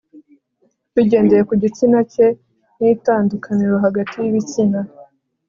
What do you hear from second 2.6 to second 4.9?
n itandukaniro hagati y ibitsina